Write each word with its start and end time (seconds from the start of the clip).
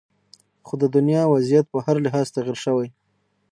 خو 0.65 0.73
د 0.81 0.83
دنیا 0.95 1.23
وضعیت 1.33 1.65
په 1.69 1.77
هر 1.85 1.95
لحاظ 2.05 2.27
تغیر 2.35 2.57
شوې 2.65 2.87